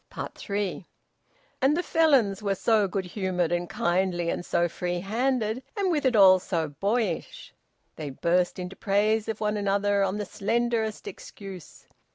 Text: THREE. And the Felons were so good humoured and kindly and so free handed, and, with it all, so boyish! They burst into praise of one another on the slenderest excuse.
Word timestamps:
THREE. 0.33 0.87
And 1.61 1.77
the 1.77 1.83
Felons 1.83 2.41
were 2.41 2.55
so 2.55 2.87
good 2.87 3.05
humoured 3.05 3.51
and 3.51 3.69
kindly 3.69 4.31
and 4.31 4.43
so 4.43 4.67
free 4.67 5.01
handed, 5.01 5.61
and, 5.77 5.91
with 5.91 6.07
it 6.07 6.15
all, 6.15 6.39
so 6.39 6.69
boyish! 6.69 7.53
They 7.97 8.09
burst 8.09 8.57
into 8.57 8.75
praise 8.75 9.29
of 9.29 9.39
one 9.39 9.57
another 9.57 10.01
on 10.01 10.17
the 10.17 10.25
slenderest 10.25 11.07
excuse. 11.07 11.85